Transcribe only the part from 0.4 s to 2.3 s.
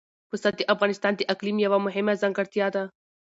د افغانستان د اقلیم یوه مهمه